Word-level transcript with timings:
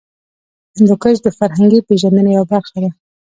هندوکش 0.77 1.17
د 1.21 1.27
فرهنګي 1.37 1.79
پیژندنې 1.87 2.31
یوه 2.35 2.47
برخه 2.53 2.77
ده. 2.83 2.89